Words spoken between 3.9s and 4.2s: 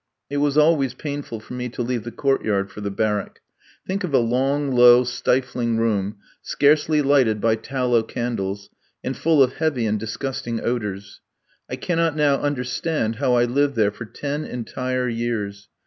of a